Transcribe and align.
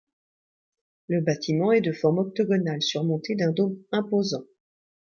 Le 1.09 1.21
bâtiment 1.21 1.71
est 1.73 1.81
de 1.81 1.91
forme 1.93 2.17
octogonale 2.17 2.81
surmonté 2.81 3.35
d'un 3.35 3.51
dôme 3.51 3.77
imposant. 3.91 4.43